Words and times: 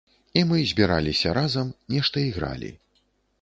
І 0.39 0.41
мы 0.51 0.61
збіраліся 0.71 1.33
разам, 1.39 1.69
нешта 1.97 2.25
ігралі. 2.31 2.73